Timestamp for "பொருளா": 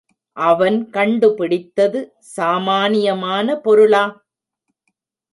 3.59-4.03